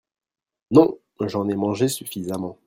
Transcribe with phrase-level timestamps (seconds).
[0.71, 2.57] Non, j'en ai mangé suffisamment.